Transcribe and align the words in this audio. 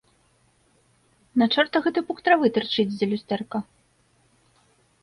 На 1.41 1.45
чорта 1.57 1.75
гэты 1.89 1.99
пук 2.09 2.17
травы 2.29 2.47
тырчыць 2.57 2.89
з-за 2.95 3.05
люстэрка? 3.13 3.65